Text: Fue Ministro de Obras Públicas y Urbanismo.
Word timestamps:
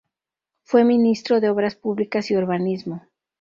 Fue 0.63 0.83
Ministro 0.83 1.39
de 1.39 1.49
Obras 1.51 1.75
Públicas 1.75 2.31
y 2.31 2.35
Urbanismo. 2.35 3.05